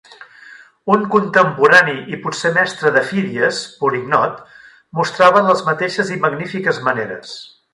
[0.93, 4.41] Un contemporani i potser mestre de Fídies, Polignot,
[5.01, 7.37] mostraven les mateixes i magnífiques maneres.